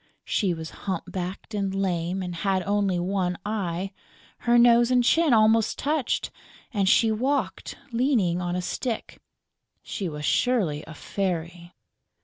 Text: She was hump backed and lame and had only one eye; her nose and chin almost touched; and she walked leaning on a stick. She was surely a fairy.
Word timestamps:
She 0.25 0.51
was 0.51 0.71
hump 0.89 1.03
backed 1.11 1.53
and 1.53 1.75
lame 1.75 2.23
and 2.23 2.33
had 2.33 2.63
only 2.63 2.97
one 2.97 3.37
eye; 3.45 3.91
her 4.39 4.57
nose 4.57 4.89
and 4.89 5.03
chin 5.03 5.31
almost 5.31 5.77
touched; 5.77 6.31
and 6.73 6.89
she 6.89 7.11
walked 7.11 7.77
leaning 7.91 8.41
on 8.41 8.55
a 8.55 8.63
stick. 8.63 9.21
She 9.83 10.09
was 10.09 10.25
surely 10.25 10.83
a 10.87 10.95
fairy. 10.95 11.75